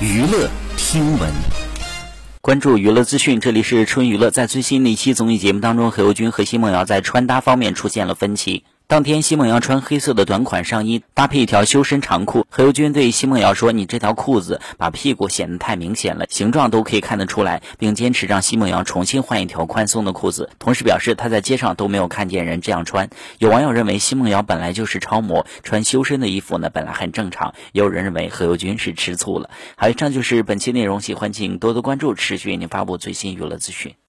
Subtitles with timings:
[0.00, 1.28] 娱乐听闻，
[2.40, 4.30] 关注娱乐资讯，这里是春娱乐。
[4.30, 8.62] 在最新的一期综艺节目当中，何猷君和奚梦瑶在穿搭方面出现了分歧。
[8.88, 12.46] 当天，奚梦瑶穿黑色的短款上衣，搭配一条修身长裤。
[12.48, 20.48] 何猷君对奚梦瑶说：“你这条裤子把屁股显得太明显了，形状都可以看得出来。”并坚持让奚梦瑶重新换一条宽松的裤子。
[20.58, 23.10] 同时表示他在街上都没有看见人这样穿。
[23.38, 27.52] 有网友认为奚梦瑶本来就是超模，穿修身的衣服呢本来很正常。
[27.72, 29.50] 也有人认为何猷君是吃醋了。
[29.76, 33.92] 好，以上就是本期内容，喜欢请多多关注，持续为您发布最新娱乐资讯。